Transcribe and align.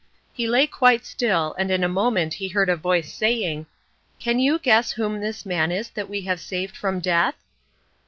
He 0.33 0.47
lay 0.47 0.65
quite 0.65 1.05
still, 1.05 1.53
and 1.59 1.69
in 1.69 1.83
a 1.83 1.87
moment 1.87 2.33
he 2.33 2.47
heard 2.47 2.69
a 2.69 2.75
voice 2.75 3.13
saying, 3.13 3.67
"Can 4.17 4.39
you 4.39 4.57
guess 4.57 4.93
whom 4.93 5.19
this 5.21 5.45
man 5.45 5.71
is 5.71 5.91
that 5.91 6.09
we 6.09 6.21
have 6.21 6.39
saved 6.39 6.75
from 6.75 6.99
death?" 7.01 7.35